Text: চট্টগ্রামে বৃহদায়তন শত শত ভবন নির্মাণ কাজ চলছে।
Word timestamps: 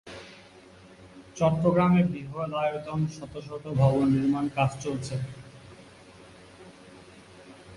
চট্টগ্রামে 1.37 2.01
বৃহদায়তন 2.11 2.99
শত 3.15 3.33
শত 3.47 3.65
ভবন 3.79 4.05
নির্মাণ 4.15 4.45
কাজ 4.57 4.71
চলছে। 4.83 5.15